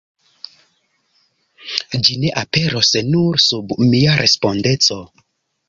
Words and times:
Ĝi 2.07 2.17
ne 2.25 2.33
aperos 2.43 2.91
nur 3.11 3.39
sub 3.49 3.77
mia 3.93 4.19
respondeco. 4.25 5.01